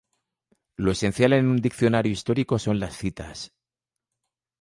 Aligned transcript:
Lo 0.77 0.89
esencial 0.93 1.33
en 1.33 1.45
un 1.45 1.61
diccionario 1.61 2.11
histórico 2.11 2.57
son 2.57 2.79
las 2.79 2.97
citas. 2.97 3.53